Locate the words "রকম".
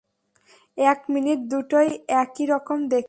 2.45-2.77